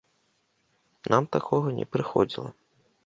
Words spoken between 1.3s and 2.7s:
такога не прыходзіла.